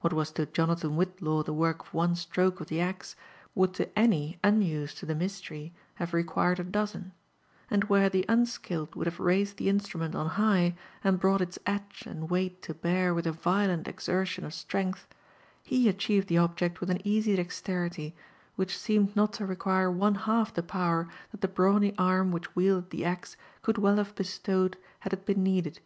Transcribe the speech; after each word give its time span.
What 0.00 0.14
was 0.14 0.30
to 0.30 0.46
Jonathan 0.46 0.96
Whillaw 0.96 1.44
the 1.44 1.52
work 1.52 1.80
of 1.82 1.92
one 1.92 2.14
stwke 2.14 2.62
of 2.62 2.68
tM 2.68 2.82
axe, 2.82 3.14
would 3.54 3.74
to 3.74 3.98
any 3.98 4.38
unused 4.42 4.96
to 4.96 5.04
the 5.04 5.14
mystery 5.14 5.74
have 5.96 6.14
required 6.14 6.56
d 6.56 6.62
dozen; 6.62 7.12
aA4 7.70 7.84
where 7.90 8.08
the 8.08 8.24
unskilled 8.26 8.94
would 8.94 9.06
have 9.06 9.20
raised 9.20 9.58
the 9.58 9.68
instrument 9.68 10.14
on 10.14 10.30
high^ 10.30 10.76
ami 11.04 11.18
brought 11.18 11.42
its 11.42 11.58
edge 11.66 12.04
and 12.06 12.30
weight 12.30 12.62
to 12.62 12.76
hear 12.82 13.12
with 13.12 13.26
a 13.26 13.32
violent 13.32 13.86
eierfion 13.86 14.44
of 14.44 14.52
stf^^n^H, 14.52 15.00
be 15.68 15.90
achieved 15.90 16.28
the 16.28 16.38
object 16.38 16.80
with 16.80 16.88
an 16.88 17.06
easy 17.06 17.36
dexterity, 17.36 18.16
whieh 18.58 18.70
seemed 18.70 19.14
not 19.14 19.34
to 19.34 19.44
require 19.44 19.90
one 19.90 20.14
half 20.14 20.54
the 20.54 20.62
power 20.62 21.06
that 21.32 21.42
the 21.42 21.48
brawny 21.48 21.94
arnt 21.98 22.32
which 22.32 22.56
wielded 22.56 22.88
the 22.88 23.02
aie^ 23.02 23.36
could 23.60 23.76
well 23.76 23.96
have 23.96 24.14
bestowed 24.14 24.78
had 25.00 25.12
it 25.12 25.26
been 25.26 25.42
needed. 25.42 25.80